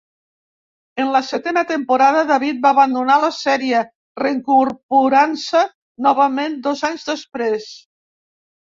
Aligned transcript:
En 1.03 1.11
la 1.15 1.19
setena 1.27 1.63
temporada, 1.71 2.23
David 2.31 2.63
va 2.65 2.71
abandonar 2.77 3.19
la 3.25 3.31
sèrie, 3.41 3.85
reincorporant-se 4.25 5.65
novament 6.09 6.61
dos 6.69 6.85
anys 6.93 7.09
després. 7.15 7.75